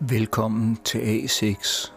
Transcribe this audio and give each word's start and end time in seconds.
Velkommen 0.00 0.78
til 0.84 0.98
A6, 0.98 1.92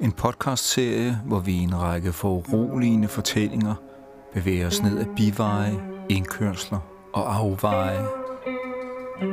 en 0.00 0.12
podcastserie, 0.12 1.20
hvor 1.24 1.38
vi 1.38 1.52
i 1.52 1.58
en 1.58 1.80
række 1.80 2.12
foruroligende 2.12 3.08
fortællinger 3.08 3.74
bevæger 4.32 4.66
os 4.66 4.82
ned 4.82 4.98
ad 4.98 5.06
biveje, 5.16 5.82
indkørsler 6.08 6.78
og 7.12 7.36
afveje 7.36 8.06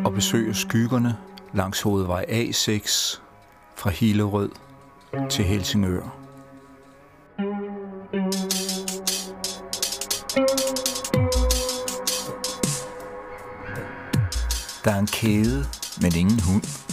og 0.05 0.13
besøger 0.13 0.53
skyggerne 0.53 1.17
langs 1.53 1.81
hovedvej 1.81 2.25
A6 2.29 3.19
fra 3.75 3.89
Hillerød 3.89 4.51
til 5.29 5.45
Helsingør. 5.45 6.15
Der 14.83 14.91
er 14.91 14.99
en 14.99 15.07
kæde, 15.07 15.65
men 16.01 16.15
ingen 16.15 16.39
hund. 16.39 16.88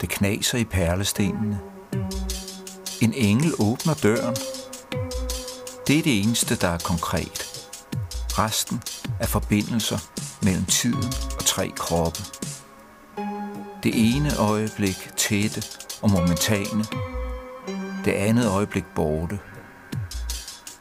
Det 0.00 0.08
knaser 0.08 0.58
i 0.58 0.64
perlestenene. 0.64 1.60
En 3.00 3.14
engel 3.14 3.52
åbner 3.58 3.94
døren. 3.94 4.36
Det 5.86 5.98
er 5.98 6.02
det 6.02 6.20
eneste, 6.20 6.56
der 6.56 6.68
er 6.68 6.78
konkret. 6.78 7.44
Resten 8.38 8.82
er 9.20 9.26
forbindelser 9.26 9.98
mellem 10.42 10.64
tiden 10.64 11.12
og 11.38 11.44
tre 11.44 11.68
kroppe. 11.76 12.20
Det 13.82 13.92
ene 13.94 14.36
øjeblik 14.36 15.10
tætte 15.16 15.62
og 16.02 16.10
momentane. 16.10 16.84
Det 18.04 18.12
andet 18.12 18.46
øjeblik 18.48 18.84
borte. 18.94 19.38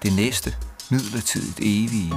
Det 0.04 0.16
næste 0.16 0.56
midlertidigt 0.92 1.60
evige. 1.60 2.14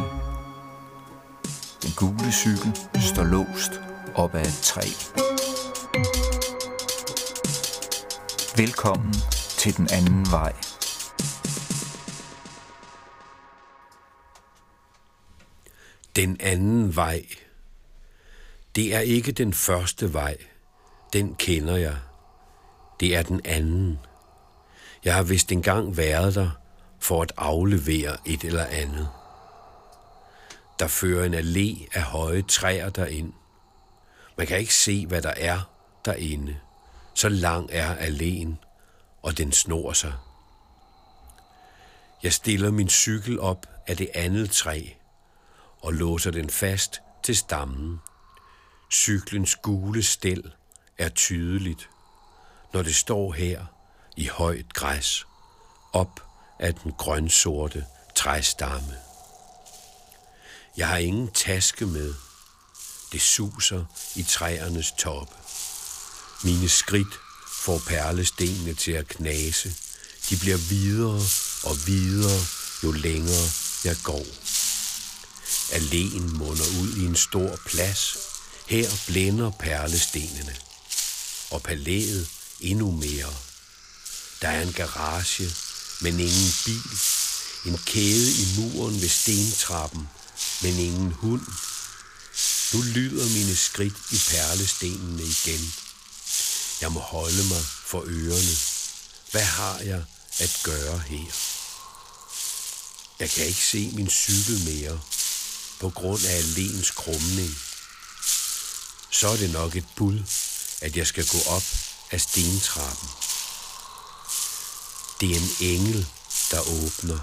Den 1.82 1.92
gule 1.96 2.32
cykel 2.32 2.76
står 3.01 3.24
låst 3.24 3.80
op 4.14 4.34
ad 4.34 4.46
et 4.46 4.60
træ. 4.62 4.82
Velkommen 8.56 9.15
til 9.59 9.76
den 9.76 9.88
anden 9.93 10.30
vej. 10.30 10.52
Den 16.16 16.37
anden 16.40 16.96
vej. 16.96 17.26
Det 18.74 18.95
er 18.95 19.01
ikke 19.01 19.32
den 19.32 19.54
første 19.54 20.12
vej. 20.12 20.37
Den 21.12 21.34
kender 21.34 21.76
jeg. 21.76 21.96
Det 23.01 23.16
er 23.16 23.23
den 23.23 23.40
anden. 23.45 23.98
Jeg 25.04 25.15
har 25.15 25.23
vist 25.23 25.52
engang 25.52 25.96
været 25.96 26.34
der 26.34 26.51
for 26.98 27.23
at 27.23 27.32
aflevere 27.37 28.16
et 28.26 28.45
eller 28.45 28.65
andet. 28.65 29.09
Der 30.78 30.88
fører 30.88 31.24
en 31.24 31.34
allé 31.34 31.88
af 31.95 32.02
høje 32.02 32.43
træer 32.43 32.90
derind. 32.90 33.32
Man 34.38 34.46
kan 34.46 34.59
ikke 34.59 34.74
se, 34.74 35.06
hvad 35.06 35.23
der 35.23 35.34
er 35.37 35.60
derinde. 36.04 36.56
Så 37.14 37.28
lang 37.28 37.68
er 37.72 37.94
alene, 37.94 38.56
og 39.22 39.38
den 39.38 39.52
snor 39.52 39.92
sig. 39.92 40.14
Jeg 42.22 42.32
stiller 42.32 42.70
min 42.70 42.88
cykel 42.88 43.40
op 43.40 43.66
af 43.86 43.96
det 43.96 44.10
andet 44.14 44.50
træ 44.50 44.84
og 45.80 45.92
låser 45.92 46.30
den 46.30 46.50
fast 46.50 47.00
til 47.22 47.36
stammen. 47.36 48.00
Cyklens 48.92 49.56
gule 49.56 50.02
stel 50.02 50.52
er 50.98 51.08
tydeligt, 51.08 51.90
når 52.72 52.82
det 52.82 52.96
står 52.96 53.32
her 53.32 53.64
i 54.16 54.26
højt 54.26 54.72
græs, 54.72 55.26
op 55.92 56.20
af 56.58 56.74
den 56.74 56.92
grønsorte 56.92 57.86
træstamme. 58.14 58.96
Jeg 60.76 60.88
har 60.88 60.96
ingen 60.96 61.28
taske 61.28 61.86
med. 61.86 62.14
Det 63.12 63.20
suser 63.20 63.84
i 64.16 64.22
træernes 64.22 64.92
toppe. 64.92 65.34
Mine 66.43 66.69
skridt 66.69 67.21
får 67.47 67.78
perlestenene 67.78 68.75
til 68.75 68.93
at 68.93 69.09
knase. 69.09 69.75
De 70.31 70.37
bliver 70.37 70.56
videre 70.56 71.23
og 71.62 71.87
videre, 71.87 72.47
jo 72.83 72.93
længere 72.93 73.51
jeg 73.84 73.97
går. 74.03 74.27
Alléen 75.71 76.37
munder 76.39 76.67
ud 76.81 76.97
i 76.97 77.05
en 77.05 77.17
stor 77.17 77.59
plads. 77.67 78.17
Her 78.67 78.91
blænder 79.06 79.50
perlestenene. 79.50 80.56
Og 81.50 81.62
palæet 81.62 82.29
endnu 82.61 82.91
mere. 82.91 83.34
Der 84.43 84.49
er 84.49 84.62
en 84.62 84.73
garage, 84.73 85.50
men 86.00 86.21
ingen 86.21 86.53
bil. 86.65 86.99
En 87.65 87.79
kæde 87.79 88.33
i 88.33 88.47
muren 88.56 89.00
ved 89.00 89.09
stentrappen, 89.09 90.09
men 90.62 90.79
ingen 90.79 91.12
hund. 91.12 91.47
Nu 92.73 92.83
lyder 92.83 93.29
mine 93.29 93.56
skridt 93.56 93.95
i 94.11 94.21
perlestenene 94.31 95.23
igen. 95.23 95.73
Jeg 96.81 96.93
må 96.93 97.01
holde 97.01 97.45
mig 97.49 97.65
for 97.87 98.03
ørerne. 98.07 98.57
Hvad 99.31 99.45
har 99.45 99.79
jeg 99.79 100.05
at 100.39 100.61
gøre 100.63 100.99
her? 100.99 101.33
Jeg 103.21 103.31
kan 103.31 103.47
ikke 103.47 103.67
se 103.67 103.91
min 103.95 104.11
cykel 104.11 104.65
mere 104.65 105.01
på 105.81 105.91
grund 105.91 106.25
af 106.25 106.37
alens 106.37 106.91
krumning. 106.91 107.59
Så 109.11 109.29
er 109.29 109.37
det 109.37 109.51
nok 109.51 109.77
et 109.77 109.87
bud, 109.97 110.23
at 110.81 110.97
jeg 110.97 111.07
skal 111.07 111.27
gå 111.27 111.39
op 111.47 111.65
af 112.11 112.21
stentrappen. 112.21 113.09
Det 115.21 115.31
er 115.31 115.37
en 115.37 115.57
engel, 115.61 116.07
der 116.51 116.61
åbner, 116.61 117.19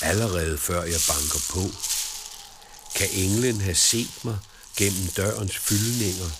allerede 0.00 0.58
før 0.58 0.82
jeg 0.82 1.00
banker 1.08 1.40
på. 1.48 1.70
Kan 2.94 3.10
englen 3.12 3.60
have 3.60 3.74
set 3.74 4.24
mig 4.24 4.38
gennem 4.76 5.08
dørens 5.08 5.58
fyldninger? 5.58 6.30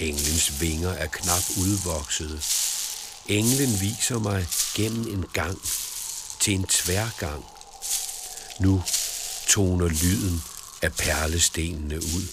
Englens 0.00 0.60
vinger 0.60 0.90
er 0.90 1.06
knap 1.06 1.42
udvoksede. 1.58 2.40
Englen 3.28 3.80
viser 3.80 4.18
mig 4.18 4.46
gennem 4.74 5.08
en 5.08 5.26
gang 5.32 5.58
til 6.40 6.54
en 6.54 6.64
tværgang. 6.64 7.44
Nu 8.60 8.82
toner 9.48 9.88
lyden 9.88 10.40
af 10.82 10.92
perlestenene 10.92 11.96
ud. 11.96 12.26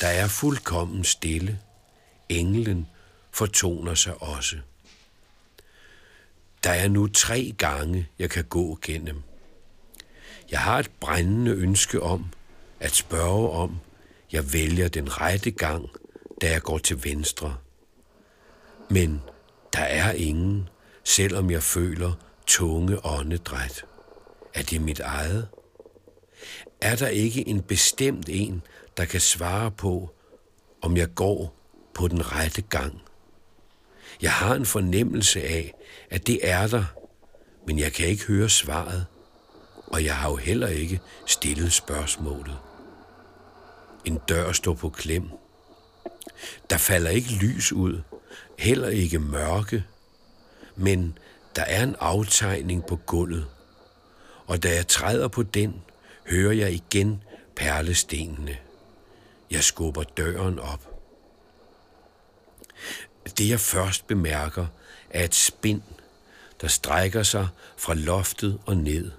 Der 0.00 0.06
er 0.06 0.28
fuldkommen 0.28 1.04
stille. 1.04 1.58
Englen 2.28 2.86
fortoner 3.30 3.94
sig 3.94 4.22
også. 4.22 4.56
Der 6.64 6.70
er 6.70 6.88
nu 6.88 7.06
tre 7.06 7.54
gange, 7.58 8.08
jeg 8.18 8.30
kan 8.30 8.44
gå 8.44 8.78
gennem. 8.82 9.22
Jeg 10.50 10.60
har 10.60 10.78
et 10.78 10.90
brændende 11.00 11.50
ønske 11.50 12.02
om 12.02 12.26
at 12.80 12.94
spørge 12.94 13.50
om, 13.50 13.78
jeg 14.32 14.52
vælger 14.52 14.88
den 14.88 15.20
rette 15.20 15.50
gang, 15.50 15.90
da 16.42 16.50
jeg 16.50 16.62
går 16.62 16.78
til 16.78 17.04
venstre. 17.04 17.56
Men 18.90 19.22
der 19.72 19.82
er 19.82 20.12
ingen, 20.12 20.68
selvom 21.04 21.50
jeg 21.50 21.62
føler 21.62 22.12
tunge 22.46 23.06
åndedræt. 23.06 23.84
Er 24.54 24.62
det 24.62 24.80
mit 24.80 25.00
eget? 25.00 25.48
Er 26.80 26.96
der 26.96 27.08
ikke 27.08 27.48
en 27.48 27.62
bestemt 27.62 28.28
en, 28.28 28.62
der 28.96 29.04
kan 29.04 29.20
svare 29.20 29.70
på, 29.70 30.14
om 30.82 30.96
jeg 30.96 31.14
går 31.14 31.56
på 31.94 32.08
den 32.08 32.32
rette 32.32 32.62
gang? 32.62 33.02
Jeg 34.22 34.32
har 34.32 34.54
en 34.54 34.66
fornemmelse 34.66 35.42
af, 35.42 35.74
at 36.10 36.26
det 36.26 36.38
er 36.42 36.66
der, 36.66 36.84
men 37.66 37.78
jeg 37.78 37.92
kan 37.92 38.06
ikke 38.06 38.24
høre 38.24 38.48
svaret, 38.48 39.06
og 39.86 40.04
jeg 40.04 40.16
har 40.16 40.30
jo 40.30 40.36
heller 40.36 40.68
ikke 40.68 41.00
stillet 41.26 41.72
spørgsmålet. 41.72 42.58
En 44.04 44.18
dør 44.28 44.52
står 44.52 44.74
på 44.74 44.90
klem. 44.90 45.41
Der 46.70 46.76
falder 46.76 47.10
ikke 47.10 47.34
lys 47.34 47.72
ud, 47.72 48.00
heller 48.58 48.88
ikke 48.88 49.18
mørke, 49.18 49.84
men 50.76 51.18
der 51.56 51.62
er 51.62 51.82
en 51.82 51.96
aftegning 52.00 52.86
på 52.86 52.96
gulvet, 52.96 53.46
og 54.46 54.62
da 54.62 54.74
jeg 54.74 54.88
træder 54.88 55.28
på 55.28 55.42
den, 55.42 55.82
hører 56.26 56.52
jeg 56.52 56.72
igen 56.72 57.22
perlestenene. 57.56 58.56
Jeg 59.50 59.64
skubber 59.64 60.02
døren 60.02 60.58
op. 60.58 60.88
Det 63.38 63.48
jeg 63.48 63.60
først 63.60 64.06
bemærker 64.06 64.66
er 65.10 65.24
et 65.24 65.34
spind, 65.34 65.82
der 66.60 66.68
strækker 66.68 67.22
sig 67.22 67.48
fra 67.76 67.94
loftet 67.94 68.60
og 68.66 68.76
ned. 68.76 69.10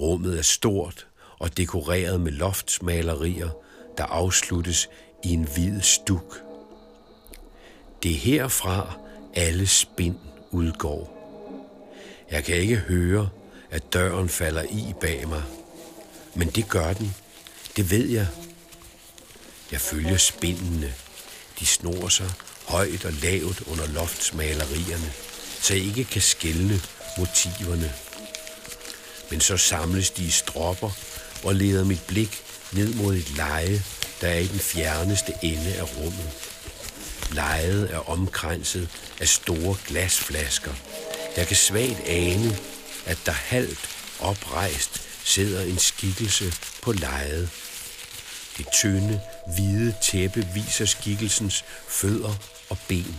Rummet 0.00 0.38
er 0.38 0.42
stort 0.42 1.06
og 1.38 1.56
dekoreret 1.56 2.20
med 2.20 2.32
loftsmalerier, 2.32 3.50
der 3.98 4.04
afsluttes 4.04 4.88
i 5.24 5.32
en 5.32 5.48
hvid 5.54 5.80
stuk. 5.80 6.42
Det 8.02 8.10
er 8.10 8.16
herfra 8.16 8.98
alle 9.34 9.66
spind 9.66 10.16
udgår. 10.50 11.14
Jeg 12.30 12.44
kan 12.44 12.56
ikke 12.56 12.76
høre, 12.76 13.28
at 13.70 13.92
døren 13.92 14.28
falder 14.28 14.62
i 14.62 14.94
bag 15.00 15.28
mig, 15.28 15.42
men 16.34 16.48
det 16.48 16.68
gør 16.68 16.92
den. 16.92 17.14
Det 17.76 17.90
ved 17.90 18.08
jeg. 18.08 18.26
Jeg 19.72 19.80
følger 19.80 20.16
spindene. 20.16 20.94
De 21.60 21.66
snor 21.66 22.08
sig 22.08 22.30
højt 22.68 23.04
og 23.04 23.12
lavt 23.12 23.62
under 23.66 23.86
loftsmalerierne, 23.86 25.12
så 25.60 25.74
jeg 25.74 25.82
ikke 25.84 26.04
kan 26.04 26.22
skælne 26.22 26.80
motiverne. 27.18 27.92
Men 29.30 29.40
så 29.40 29.56
samles 29.56 30.10
de 30.10 30.24
i 30.24 30.30
stropper 30.30 30.90
og 31.44 31.54
leder 31.54 31.84
mit 31.84 32.02
blik 32.08 32.42
ned 32.72 32.94
mod 32.94 33.14
et 33.14 33.36
leje, 33.36 33.82
der 34.24 34.30
er 34.30 34.38
i 34.38 34.46
den 34.46 34.60
fjerneste 34.60 35.32
ende 35.42 35.74
af 35.74 35.96
rummet. 35.96 36.30
Lejet 37.32 37.90
er 37.94 38.10
omkranset 38.10 38.88
af 39.20 39.28
store 39.28 39.76
glasflasker. 39.86 40.72
Jeg 41.36 41.46
kan 41.46 41.56
svagt 41.56 42.00
ane, 42.06 42.58
at 43.06 43.18
der 43.26 43.32
halvt 43.32 43.88
oprejst 44.20 45.02
sidder 45.24 45.62
en 45.62 45.78
skikkelse 45.78 46.52
på 46.82 46.92
lejet. 46.92 47.50
Det 48.58 48.66
tynde, 48.72 49.20
hvide 49.46 49.94
tæppe 50.02 50.48
viser 50.54 50.84
skikkelsens 50.84 51.64
fødder 51.88 52.34
og 52.70 52.78
ben. 52.88 53.16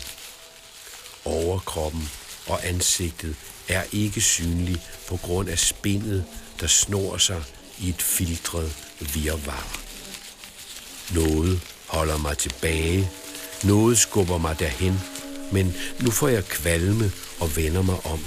Overkroppen 1.26 2.10
og 2.48 2.68
ansigtet 2.68 3.36
er 3.68 3.84
ikke 3.92 4.22
synlig 4.22 4.82
på 5.08 5.18
grund 5.18 5.50
af 5.50 5.60
spindet, 5.60 6.26
der 6.60 6.68
snor 6.68 7.18
sig 7.18 7.44
i 7.80 7.90
et 7.90 8.02
filtret 8.02 8.76
virvar. 9.00 9.85
Noget 11.14 11.62
holder 11.88 12.18
mig 12.18 12.38
tilbage, 12.38 13.10
noget 13.64 13.98
skubber 13.98 14.38
mig 14.38 14.60
derhen, 14.60 15.00
men 15.52 15.74
nu 16.04 16.12
får 16.12 16.28
jeg 16.28 16.46
kvalme 16.46 17.12
og 17.40 17.56
vender 17.56 17.82
mig 17.82 18.06
om. 18.06 18.20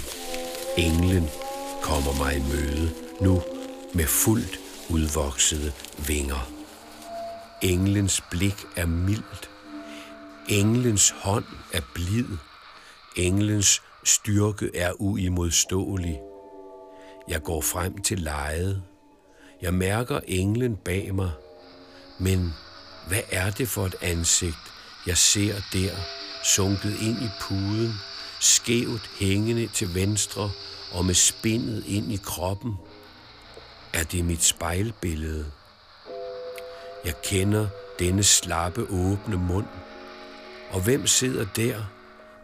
Englen 0.77 1.29
kommer 1.83 2.13
mig 2.19 2.37
i 2.37 2.41
møde, 2.41 2.95
nu 3.21 3.43
med 3.95 4.07
fuldt 4.07 4.61
udvoksede 4.89 5.73
vinger. 6.07 6.51
Englens 7.63 8.23
blik 8.31 8.67
er 8.77 8.87
mildt. 8.87 9.51
Englens 10.49 11.11
hånd 11.11 11.45
er 11.73 11.81
blid. 11.95 12.27
Englens 13.17 13.83
styrke 14.05 14.71
er 14.77 14.93
uimodståelig. 15.01 16.21
Jeg 17.29 17.43
går 17.43 17.61
frem 17.61 17.99
til 18.03 18.19
lejet. 18.19 18.83
Jeg 19.63 19.75
mærker 19.75 20.21
englen 20.27 20.77
bag 20.77 21.15
mig. 21.15 21.31
Men 22.21 22.53
hvad 23.07 23.23
er 23.31 23.51
det 23.51 23.69
for 23.69 23.87
et 23.87 23.95
ansigt, 24.01 24.59
jeg 25.07 25.19
ser 25.19 25.55
der, 25.73 25.97
sunket 26.45 26.97
ind 27.01 27.23
i 27.23 27.29
puden, 27.41 27.93
skævt 28.41 29.11
hængende 29.21 29.67
til 29.67 29.95
venstre 29.95 30.51
og 30.93 31.05
med 31.05 31.15
spindet 31.15 31.85
ind 31.87 32.13
i 32.13 32.17
kroppen? 32.17 32.75
Er 33.93 34.05
det 34.05 34.25
mit 34.25 34.45
spejlbillede? 34.45 35.47
Jeg 37.05 37.15
kender 37.23 37.69
denne 37.99 38.23
slappe, 38.23 38.83
åbne 38.91 39.37
mund. 39.37 39.67
Og 40.71 40.81
hvem 40.81 41.07
sidder 41.07 41.47
der 41.57 41.85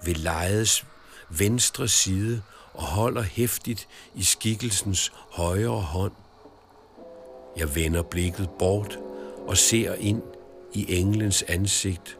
ved 0.05 0.15
lejets 0.15 0.85
venstre 1.29 1.89
side 1.89 2.43
og 2.75 2.83
holder 2.83 3.23
hæftigt 3.23 3.89
i 4.15 4.23
skikkelsens 4.23 5.13
højre 5.31 5.81
hånd? 5.81 6.13
Jeg 7.57 7.75
vender 7.75 8.03
blikket 8.03 8.51
bort 8.59 8.99
og 9.47 9.57
ser 9.57 9.95
ind 9.95 10.23
i 10.75 10.87
englens 10.89 11.45
ansigt. 11.49 12.19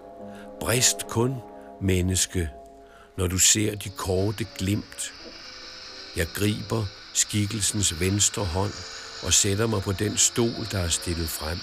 Brist 0.61 1.07
kun, 1.09 1.35
menneske, 1.81 2.51
når 3.19 3.27
du 3.27 3.39
ser 3.39 3.75
de 3.75 3.89
korte 3.89 4.47
glimt. 4.59 5.13
Jeg 6.17 6.27
griber 6.35 6.85
skikkelsens 7.15 8.01
venstre 8.01 8.45
hånd 8.45 8.73
og 9.27 9.33
sætter 9.33 9.67
mig 9.67 9.83
på 9.83 9.93
den 9.93 10.17
stol, 10.17 10.67
der 10.73 10.79
er 10.79 10.89
stillet 10.89 11.29
frem. 11.29 11.59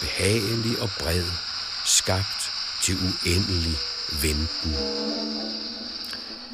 Behagelig 0.00 0.82
og 0.82 0.88
bred, 1.00 1.24
skabt 1.84 2.42
til 2.84 2.94
uendelig 2.94 3.76
venten. 4.22 4.72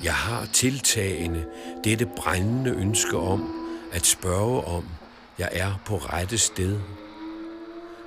Jeg 0.03 0.15
har 0.15 0.47
tiltagende 0.53 1.47
dette 1.85 2.07
brændende 2.17 2.71
ønske 2.71 3.17
om 3.19 3.55
at 3.93 4.07
spørge 4.07 4.65
om, 4.65 4.85
jeg 5.39 5.49
er 5.53 5.81
på 5.87 5.97
rette 5.97 6.39
sted. 6.39 6.81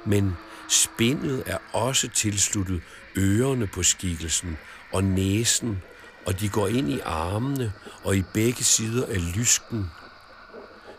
Men 0.05 0.37
spindet 0.69 1.43
er 1.45 1.57
også 1.73 2.09
tilsluttet 2.09 2.81
ørerne 3.17 3.67
på 3.67 3.83
skikkelsen 3.83 4.57
og 4.93 5.03
næsen, 5.03 5.81
og 6.25 6.39
de 6.39 6.49
går 6.49 6.67
ind 6.67 6.89
i 6.89 6.99
armene 6.99 7.73
og 8.03 8.15
i 8.15 8.23
begge 8.33 8.63
sider 8.63 9.05
af 9.05 9.35
lysken. 9.37 9.85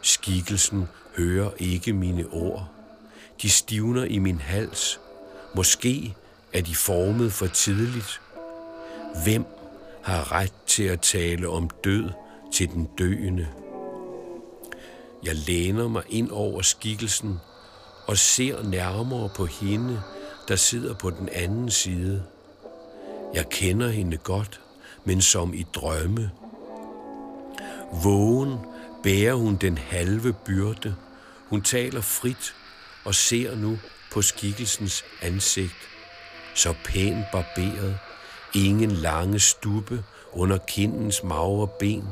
Skikkelsen 0.03 0.85
hører 1.17 1.51
ikke 1.59 1.93
mine 1.93 2.27
ord. 2.27 2.69
De 3.43 3.51
stivner 3.51 4.05
i 4.05 4.19
min 4.19 4.41
hals. 4.41 5.01
Måske 5.57 6.15
er 6.53 6.61
de 6.61 6.75
formet 6.75 7.33
for 7.33 7.47
tidligt. 7.47 8.21
Hvem 9.25 9.45
har 10.03 10.33
ret 10.33 10.53
til 10.67 10.83
at 10.83 11.01
tale 11.01 11.49
om 11.49 11.71
død 11.85 12.11
til 12.53 12.69
den 12.69 12.89
døende? 12.99 13.49
Jeg 15.25 15.35
læner 15.35 15.89
mig 15.89 16.03
ind 16.09 16.31
over 16.31 16.63
skikkelsen 16.63 17.39
og 18.07 18.19
ser 18.19 18.63
nærmere 18.63 19.29
på 19.29 19.47
hende, 19.47 20.03
der 20.49 20.57
sidder 20.57 20.95
på 20.95 21.11
den 21.11 21.29
anden 21.29 21.71
side. 21.71 22.25
Jeg 23.35 23.49
kender 23.49 23.89
hende 23.89 24.17
godt, 24.17 24.61
men 25.05 25.23
som 25.23 25.55
i 25.55 25.67
drømme. 25.75 26.31
Vågen 28.05 28.59
bærer 29.03 29.35
hun 29.35 29.57
den 29.57 29.79
halve 29.79 30.33
byrde. 30.33 30.95
Hun 31.49 31.63
taler 31.63 32.01
frit 32.01 32.55
og 33.05 33.15
ser 33.15 33.57
nu 33.57 33.79
på 34.13 34.23
skikkelsens 34.23 35.05
ansigt. 35.23 35.89
Så 36.55 36.75
pænt 36.85 37.25
barberet, 37.33 37.99
ingen 38.55 38.91
lange 38.91 39.41
stube 39.41 40.05
under 40.33 40.59
kindens 40.59 41.23
magre 41.23 41.69
ben. 41.79 42.05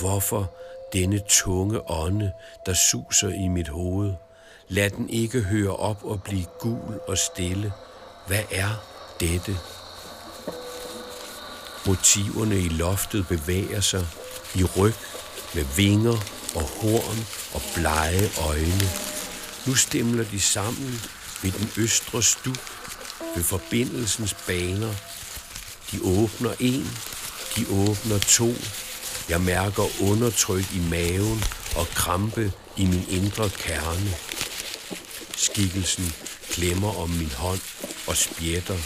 Hvorfor 0.00 0.52
denne 0.92 1.20
tunge 1.28 1.90
ånde, 1.90 2.32
der 2.66 2.74
suser 2.74 3.28
i 3.28 3.48
mit 3.48 3.68
hoved? 3.68 4.14
Lad 4.72 4.90
den 4.90 5.08
ikke 5.08 5.40
høre 5.40 5.76
op 5.76 6.04
og 6.04 6.22
blive 6.22 6.44
gul 6.58 7.00
og 7.08 7.18
stille. 7.18 7.72
Hvad 8.26 8.42
er 8.50 8.70
dette? 9.20 9.58
Motiverne 11.86 12.60
i 12.60 12.68
loftet 12.68 13.28
bevæger 13.28 13.80
sig 13.80 14.06
i 14.54 14.64
ryg 14.64 14.94
med 15.54 15.64
vinger 15.76 16.16
og 16.54 16.62
horn 16.62 17.26
og 17.54 17.62
blege 17.74 18.30
øjne. 18.48 18.88
Nu 19.66 19.74
stemler 19.74 20.24
de 20.24 20.40
sammen 20.40 21.00
ved 21.42 21.52
den 21.52 21.70
østre 21.78 22.22
stuk, 22.22 22.60
ved 23.36 23.44
forbindelsens 23.44 24.34
baner. 24.46 24.94
De 25.92 25.98
åbner 26.04 26.54
en, 26.60 26.90
de 27.56 27.66
åbner 27.70 28.18
to. 28.18 28.52
Jeg 29.28 29.40
mærker 29.40 30.02
undertryk 30.10 30.74
i 30.74 30.80
maven 30.90 31.44
og 31.76 31.86
krampe 31.86 32.52
i 32.76 32.84
min 32.86 33.04
indre 33.08 33.48
kerne. 33.48 34.29
Skikkelsen 35.40 36.12
klemmer 36.50 36.98
om 36.98 37.10
min 37.10 37.32
hånd 37.36 37.60
og 38.06 38.16
spjætter. 38.16 38.78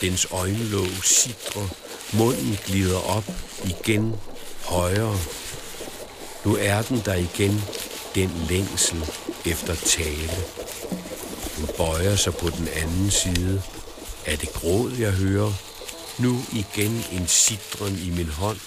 Dens 0.00 0.26
øjenlåg 0.30 1.04
sidrer, 1.04 1.68
munden 2.12 2.58
glider 2.66 2.98
op 2.98 3.24
igen 3.64 4.16
højere. 4.64 5.18
Nu 6.44 6.56
er 6.60 6.82
den 6.82 7.02
der 7.04 7.14
igen, 7.14 7.62
den 8.14 8.46
længsel 8.48 9.04
efter 9.46 9.74
tale. 9.74 10.36
Hun 11.56 11.68
bøjer 11.76 12.16
sig 12.16 12.34
på 12.34 12.50
den 12.50 12.68
anden 12.68 13.10
side. 13.10 13.62
Er 14.26 14.36
det 14.36 14.52
gråd, 14.52 14.92
jeg 14.98 15.12
hører? 15.12 15.52
Nu 16.18 16.44
igen 16.52 17.04
en 17.12 17.28
sidren 17.28 17.98
i 17.98 18.10
min 18.10 18.28
hånd 18.28 18.58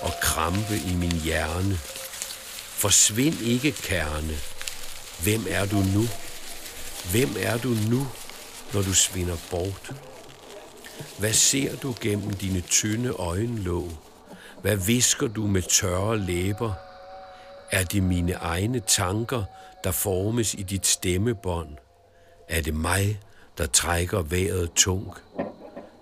og 0.00 0.12
krampe 0.22 0.76
i 0.86 0.94
min 0.94 1.12
hjerne. 1.12 1.80
Forsvind 2.76 3.40
ikke, 3.40 3.72
kerne. 3.72 4.38
Hvem 5.22 5.46
er 5.48 5.66
du 5.66 5.76
nu? 5.76 6.08
Hvem 7.10 7.28
er 7.40 7.58
du 7.58 7.68
nu, 7.68 8.06
når 8.74 8.82
du 8.82 8.94
svinder 8.94 9.36
bort? 9.50 9.94
Hvad 11.18 11.32
ser 11.32 11.76
du 11.76 11.94
gennem 12.00 12.30
dine 12.30 12.60
tynde 12.60 13.10
øjenlåg? 13.10 13.88
Hvad 14.62 14.76
visker 14.76 15.28
du 15.28 15.46
med 15.46 15.62
tørre 15.62 16.18
læber? 16.18 16.72
Er 17.70 17.84
det 17.84 18.02
mine 18.02 18.32
egne 18.32 18.80
tanker, 18.80 19.44
der 19.84 19.90
formes 19.90 20.54
i 20.54 20.62
dit 20.62 20.86
stemmebånd? 20.86 21.68
Er 22.48 22.60
det 22.62 22.74
mig, 22.74 23.20
der 23.58 23.66
trækker 23.66 24.22
vejret 24.22 24.72
tung? 24.72 25.14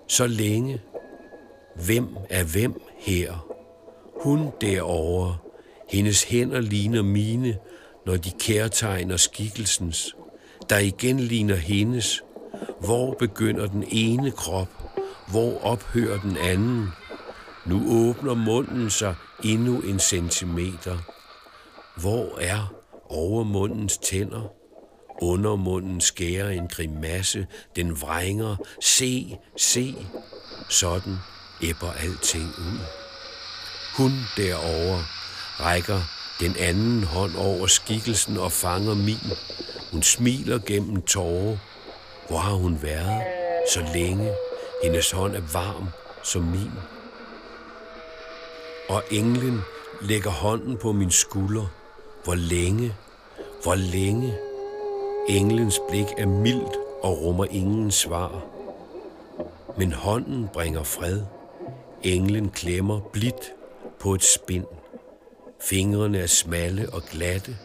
Så 0.07 0.27
længe. 0.27 0.81
Hvem 1.75 2.17
er 2.29 2.43
hvem 2.43 2.81
her? 2.97 3.47
Hun 4.23 4.51
derovre. 4.61 5.37
Hendes 5.89 6.23
hænder 6.23 6.59
ligner 6.59 7.01
mine, 7.01 7.57
når 8.05 8.17
de 8.17 8.31
kærtegner 8.39 9.17
skikkelsens 9.17 10.15
der 10.71 10.77
igen 10.77 11.19
ligner 11.19 11.55
hendes. 11.55 12.23
Hvor 12.79 13.13
begynder 13.13 13.67
den 13.67 13.83
ene 13.87 14.31
krop? 14.31 14.67
Hvor 15.27 15.63
ophører 15.63 16.21
den 16.21 16.37
anden? 16.37 16.87
Nu 17.65 18.09
åbner 18.09 18.33
munden 18.33 18.89
sig 18.89 19.15
endnu 19.43 19.81
en 19.81 19.99
centimeter. 19.99 20.97
Hvor 21.97 22.37
er 22.39 22.73
overmundens 23.09 23.97
tænder? 23.97 24.51
Under 25.21 25.55
munden 25.55 26.01
skærer 26.01 26.49
en 26.49 26.67
grimasse, 26.67 27.47
den 27.75 28.01
vrænger. 28.01 28.55
Se, 28.81 29.37
se. 29.57 29.95
Sådan 30.69 31.15
æbber 31.61 31.91
alting 31.91 32.47
ud. 32.47 32.79
Hun 33.97 34.11
derovre 34.37 35.03
rækker 35.59 36.20
den 36.41 36.55
anden 36.59 37.03
hånd 37.03 37.35
over 37.35 37.67
skikkelsen 37.67 38.37
og 38.37 38.51
fanger 38.51 38.95
min. 38.95 39.37
Hun 39.91 40.03
smiler 40.03 40.59
gennem 40.59 41.01
tårer. 41.01 41.57
Hvor 42.27 42.37
har 42.37 42.53
hun 42.53 42.79
været? 42.81 43.23
Så 43.73 43.79
længe. 43.93 44.31
Hendes 44.83 45.11
hånd 45.11 45.35
er 45.35 45.41
varm 45.53 45.87
som 46.23 46.41
min. 46.41 46.71
Og 48.89 49.03
englen 49.11 49.61
lægger 50.01 50.29
hånden 50.29 50.77
på 50.77 50.91
min 50.91 51.11
skulder. 51.11 51.67
Hvor 52.23 52.35
længe, 52.35 52.95
hvor 53.63 53.75
længe. 53.75 54.33
Englens 55.29 55.79
blik 55.89 56.07
er 56.17 56.27
mildt 56.27 56.75
og 57.03 57.21
rummer 57.21 57.45
ingen 57.45 57.91
svar. 57.91 58.41
Men 59.77 59.93
hånden 59.93 60.47
bringer 60.53 60.83
fred. 60.83 61.21
Englen 62.03 62.49
klemmer 62.49 62.99
blidt 62.99 63.51
på 63.99 64.13
et 64.13 64.23
spind. 64.23 64.65
Fingrene 65.63 66.19
er 66.19 66.27
smalle 66.27 66.89
og 66.93 67.03
glatte. 67.11 67.57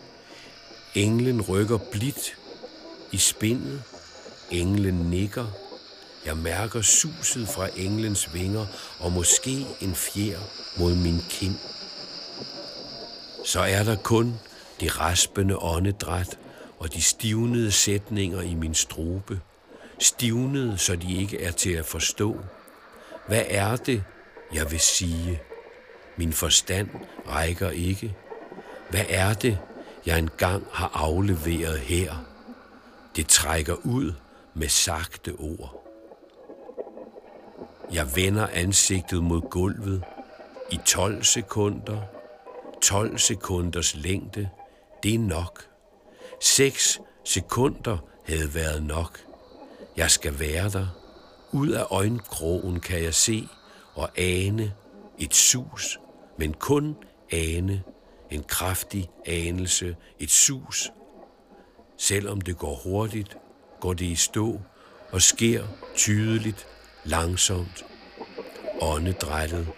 Englen 0.95 1.43
rykker 1.43 1.79
blidt 1.93 2.37
i 3.13 3.17
spindet. 3.17 3.83
Englen 4.51 4.95
nikker. 4.95 5.47
Jeg 6.27 6.37
mærker 6.37 6.83
suset 6.83 7.49
fra 7.49 7.69
englens 7.77 8.35
vinger 8.35 8.67
og 9.01 9.13
måske 9.13 9.67
en 9.81 9.95
fjer 9.95 10.39
mod 10.79 10.95
min 10.95 11.21
kind. 11.31 11.55
Så 13.45 13.61
er 13.61 13.83
der 13.85 13.97
kun 13.97 14.35
det 14.81 15.01
raspende 15.01 15.57
åndedræt 15.59 16.39
og 16.79 16.95
de 16.95 17.03
stivnede 17.03 17.73
sætninger 17.73 18.41
i 18.41 18.55
min 18.55 18.75
strobe. 18.75 19.41
Stivnede, 19.99 20.79
så 20.79 20.97
de 20.97 21.17
ikke 21.17 21.43
er 21.43 21.51
til 21.51 21.71
at 21.71 21.87
forstå. 21.87 22.37
Hvad 23.29 23.45
er 23.49 23.77
det, 23.77 24.05
jeg 24.55 24.71
vil 24.71 24.81
sige? 24.81 25.41
Min 26.17 26.33
forstand 26.33 26.89
rækker 27.29 27.71
ikke. 27.71 28.17
Hvad 28.91 29.05
er 29.09 29.35
det, 29.35 29.59
jeg 30.07 30.19
engang 30.19 30.67
har 30.73 30.91
afleveret 30.95 31.79
her? 31.79 32.15
Det 33.17 33.29
trækker 33.29 33.75
ud 33.75 34.13
med 34.55 34.69
sagte 34.69 35.33
ord. 35.39 35.83
Jeg 37.93 38.17
vender 38.17 38.47
ansigtet 38.53 39.23
mod 39.23 39.41
gulvet 39.41 40.05
i 40.71 40.81
12 40.87 41.25
sekunder. 41.25 42.01
12 42.83 43.19
sekunders 43.19 43.95
længde, 43.95 44.49
det 45.03 45.15
er 45.15 45.19
nok. 45.19 45.65
6 46.41 47.01
sekunder 47.25 47.99
havde 48.27 48.55
været 48.55 48.83
nok. 48.83 49.21
Jeg 49.97 50.11
skal 50.11 50.41
være 50.41 50.69
der. 50.69 50.87
Ud 51.53 51.69
af 51.69 51.85
øjenkrogen 51.91 52.81
kan 52.81 53.03
jeg 53.03 53.15
se 53.15 53.49
og 53.95 54.11
ane 54.17 54.73
et 55.19 55.35
sus, 55.35 55.99
men 56.39 56.55
kun 56.55 56.97
ane, 57.33 57.83
en 58.31 58.43
kraftig 58.43 59.11
anelse, 59.27 59.97
et 60.19 60.31
sus. 60.31 60.91
Selvom 61.97 62.41
det 62.41 62.59
går 62.59 62.75
hurtigt, 62.85 63.37
går 63.81 63.93
det 63.93 64.05
i 64.05 64.15
stå 64.15 64.61
og 65.13 65.23
sker 65.23 65.65
tydeligt, 65.97 66.67
langsomt. 67.05 67.85
Åndedrættet. 68.81 69.69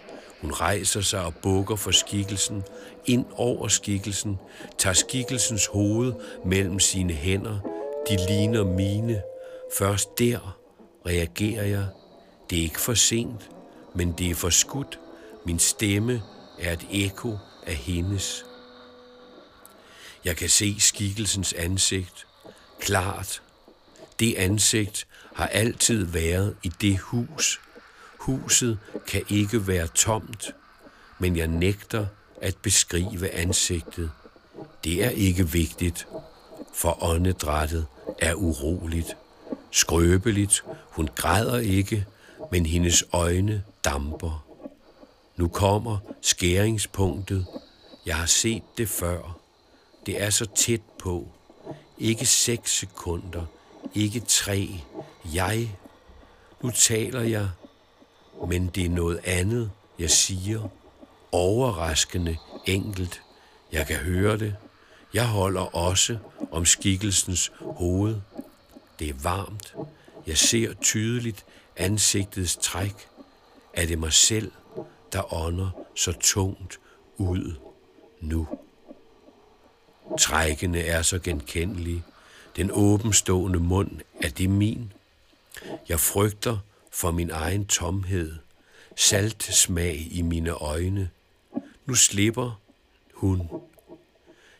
Hun 0.41 0.51
rejser 0.51 1.01
sig 1.01 1.25
og 1.25 1.35
bukker 1.35 1.75
for 1.75 1.91
skikkelsen, 1.91 2.63
ind 3.05 3.25
over 3.35 3.67
skikkelsen, 3.67 4.37
tager 4.77 4.93
skikkelsens 4.93 5.65
hoved 5.65 6.13
mellem 6.45 6.79
sine 6.79 7.13
hænder. 7.13 7.59
De 8.09 8.17
ligner 8.27 8.63
mine. 8.63 9.21
Først 9.77 10.19
der 10.19 10.59
reagerer 11.05 11.65
jeg. 11.65 11.85
Det 12.49 12.57
er 12.57 12.63
ikke 12.63 12.79
for 12.79 12.93
sent, 12.93 13.49
men 13.95 14.11
det 14.11 14.29
er 14.29 14.35
for 14.35 14.49
skudt. 14.49 14.99
Min 15.45 15.59
stemme 15.59 16.21
er 16.59 16.73
et 16.73 16.87
ekko 16.91 17.37
af 17.67 17.75
hendes. 17.75 18.45
Jeg 20.25 20.37
kan 20.37 20.49
se 20.49 20.75
skikkelsens 20.79 21.53
ansigt 21.53 22.27
klart. 22.79 23.41
Det 24.19 24.35
ansigt 24.35 25.07
har 25.35 25.47
altid 25.47 26.05
været 26.05 26.55
i 26.63 26.71
det 26.81 26.99
hus. 26.99 27.61
Huset 28.19 28.79
kan 29.07 29.23
ikke 29.29 29.67
være 29.67 29.87
tomt, 29.87 30.55
men 31.19 31.37
jeg 31.37 31.47
nægter 31.47 32.05
at 32.41 32.57
beskrive 32.57 33.29
ansigtet. 33.29 34.11
Det 34.83 35.03
er 35.03 35.09
ikke 35.09 35.49
vigtigt, 35.49 36.07
for 36.73 37.03
åndedrættet 37.03 37.85
er 38.19 38.33
uroligt. 38.33 39.17
Skrøbeligt, 39.71 40.63
hun 40.89 41.09
græder 41.15 41.57
ikke, 41.57 42.05
men 42.51 42.65
hendes 42.65 43.03
øjne 43.11 43.63
damper. 43.85 44.48
Nu 45.39 45.47
kommer 45.47 45.97
skæringspunktet. 46.21 47.45
Jeg 48.05 48.15
har 48.15 48.25
set 48.25 48.63
det 48.77 48.89
før. 48.89 49.39
Det 50.05 50.21
er 50.21 50.29
så 50.29 50.45
tæt 50.45 50.81
på. 50.97 51.27
Ikke 51.97 52.25
seks 52.25 52.77
sekunder, 52.77 53.45
ikke 53.95 54.19
tre. 54.19 54.69
Jeg. 55.33 55.75
Nu 56.61 56.71
taler 56.71 57.21
jeg, 57.21 57.49
men 58.47 58.67
det 58.67 58.85
er 58.85 58.89
noget 58.89 59.19
andet, 59.23 59.71
jeg 59.99 60.09
siger. 60.09 60.67
Overraskende 61.31 62.37
enkelt. 62.65 63.21
Jeg 63.71 63.87
kan 63.87 63.97
høre 63.97 64.37
det. 64.37 64.55
Jeg 65.13 65.27
holder 65.27 65.75
også 65.75 66.17
om 66.51 66.65
skikkelsens 66.65 67.51
hoved. 67.61 68.15
Det 68.99 69.09
er 69.09 69.19
varmt. 69.23 69.75
Jeg 70.27 70.37
ser 70.37 70.73
tydeligt 70.73 71.45
ansigtets 71.75 72.57
træk. 72.61 73.07
Er 73.73 73.85
det 73.85 73.99
mig 73.99 74.13
selv, 74.13 74.51
der 75.13 75.33
ånder 75.33 75.69
så 75.95 76.11
tungt 76.11 76.79
ud 77.17 77.55
nu? 78.19 78.47
Trækkene 80.19 80.79
er 80.81 81.01
så 81.01 81.19
genkendelige. 81.19 82.03
Den 82.55 82.71
åbenstående 82.73 83.59
mund, 83.59 83.99
er 84.21 84.29
det 84.29 84.49
min? 84.49 84.93
Jeg 85.89 85.99
frygter 85.99 86.57
for 86.91 87.11
min 87.11 87.29
egen 87.29 87.65
tomhed. 87.65 88.35
Salt 88.95 89.43
smag 89.43 90.07
i 90.11 90.21
mine 90.21 90.51
øjne. 90.51 91.09
Nu 91.85 91.95
slipper 91.95 92.61
hun. 93.13 93.49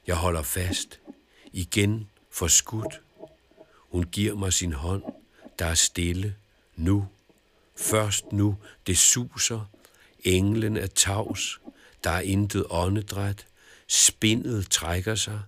Jeg 0.08 0.15
holder 0.15 0.41
fast. 0.41 1.00
Igen 1.53 2.10
forskudt. 2.32 3.01
Hun 3.91 4.03
giver 4.03 4.36
mig 4.36 4.53
sin 4.53 4.74
hånd. 4.74 5.03
Der 5.60 5.65
er 5.65 5.74
stille. 5.74 6.36
Nu. 6.75 7.08
Først 7.75 8.32
nu. 8.32 8.58
Det 8.88 8.98
suser. 8.98 9.70
Englen 10.23 10.77
er 10.77 10.88
tavs. 10.88 11.59
Der 12.03 12.09
er 12.09 12.21
intet 12.21 12.65
åndedræt. 12.69 13.47
Spindet 13.88 14.69
trækker 14.69 15.15
sig. 15.15 15.41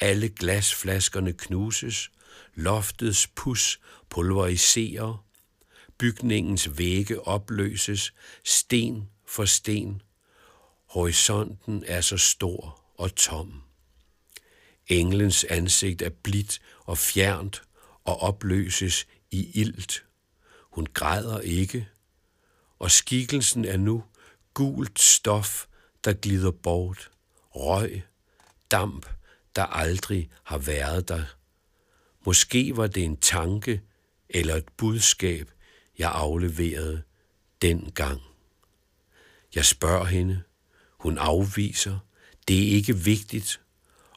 Alle 0.00 0.28
glasflaskerne 0.28 1.32
knuses. 1.32 2.10
Loftets 2.54 3.26
pus 3.26 3.80
pulveriserer. 4.10 5.24
Bygningens 5.98 6.78
vægge 6.78 7.26
opløses. 7.26 8.14
Sten 8.44 9.08
for 9.26 9.44
sten. 9.44 10.02
Horisonten 10.86 11.84
er 11.86 12.00
så 12.00 12.16
stor 12.16 12.80
og 12.94 13.14
tom. 13.14 13.62
Englens 14.86 15.44
ansigt 15.44 16.02
er 16.02 16.10
blidt 16.10 16.60
og 16.84 16.98
fjernt 16.98 17.62
og 18.04 18.22
opløses 18.22 19.06
i 19.30 19.50
ilt. 19.60 20.04
Hun 20.70 20.86
græder 20.94 21.40
ikke, 21.40 21.88
og 22.78 22.90
skikkelsen 22.90 23.64
er 23.64 23.76
nu 23.76 24.04
gult 24.54 24.98
stof, 25.00 25.66
der 26.04 26.12
glider 26.12 26.50
bort 26.50 27.10
røg, 27.50 28.02
damp, 28.70 29.06
der 29.56 29.62
aldrig 29.62 30.30
har 30.42 30.58
været 30.58 31.08
der. 31.08 31.24
Måske 32.26 32.76
var 32.76 32.86
det 32.86 33.04
en 33.04 33.16
tanke 33.16 33.80
eller 34.28 34.54
et 34.54 34.68
budskab, 34.76 35.50
jeg 35.98 36.10
afleverede 36.10 37.02
dengang. 37.62 38.20
Jeg 39.54 39.64
spørger 39.64 40.04
hende. 40.04 40.42
Hun 41.00 41.18
afviser. 41.18 41.98
Det 42.48 42.62
er 42.62 42.70
ikke 42.76 42.96
vigtigt, 42.96 43.60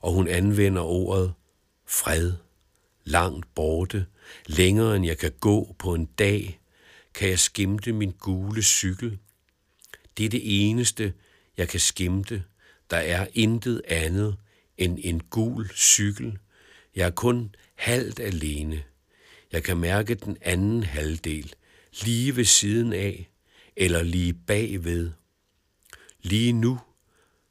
og 0.01 0.13
hun 0.13 0.27
anvender 0.27 0.81
ordet 0.81 1.33
fred. 1.85 2.33
Langt 3.03 3.55
borte, 3.55 4.05
længere 4.45 4.95
end 4.95 5.05
jeg 5.05 5.17
kan 5.17 5.31
gå 5.39 5.75
på 5.79 5.93
en 5.93 6.05
dag, 6.05 6.59
kan 7.13 7.29
jeg 7.29 7.39
skimte 7.39 7.93
min 7.93 8.11
gule 8.11 8.63
cykel. 8.63 9.17
Det 10.17 10.25
er 10.25 10.29
det 10.29 10.69
eneste, 10.69 11.13
jeg 11.57 11.69
kan 11.69 11.79
skimte, 11.79 12.43
der 12.89 12.97
er 12.97 13.27
intet 13.33 13.81
andet 13.87 14.37
end 14.77 14.99
en 15.01 15.19
gul 15.19 15.69
cykel. 15.75 16.37
Jeg 16.95 17.05
er 17.05 17.11
kun 17.11 17.55
halvt 17.75 18.19
alene. 18.19 18.83
Jeg 19.51 19.63
kan 19.63 19.77
mærke 19.77 20.15
den 20.15 20.37
anden 20.41 20.83
halvdel, 20.83 21.53
lige 22.03 22.35
ved 22.35 22.45
siden 22.45 22.93
af, 22.93 23.29
eller 23.75 24.03
lige 24.03 24.33
bagved. 24.33 25.11
Lige 26.21 26.53
nu 26.53 26.79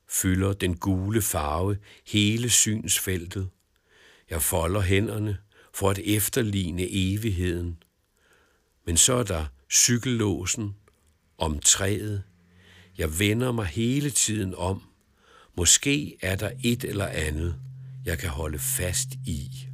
fylder 0.08 0.52
den 0.52 0.76
gule 0.76 1.22
farve 1.22 1.78
hele 2.06 2.50
synsfeltet. 2.50 3.48
Jeg 4.30 4.42
folder 4.42 4.80
hænderne 4.80 5.38
for 5.74 5.90
at 5.90 5.98
efterligne 5.98 6.86
evigheden. 6.90 7.82
Men 8.88 8.96
så 8.96 9.14
er 9.14 9.22
der 9.22 9.46
cykellåsen 9.70 10.74
om 11.38 11.58
træet. 11.58 12.22
Jeg 12.98 13.18
vender 13.18 13.52
mig 13.52 13.66
hele 13.66 14.10
tiden 14.10 14.54
om 14.54 14.82
Måske 15.56 16.16
er 16.22 16.36
der 16.36 16.50
et 16.64 16.84
eller 16.84 17.06
andet, 17.06 17.56
jeg 18.04 18.18
kan 18.18 18.28
holde 18.28 18.58
fast 18.58 19.08
i. 19.26 19.67